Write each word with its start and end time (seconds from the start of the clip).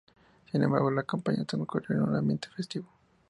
Sin 0.51 0.63
embargo, 0.63 0.89
la 0.89 1.03
campaña 1.03 1.45
transcurrió 1.45 1.95
en 1.99 2.09
un 2.09 2.15
ambiente 2.15 2.47
festivo. 2.55 2.87